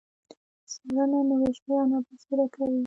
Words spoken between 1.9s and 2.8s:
رابرسیره کوي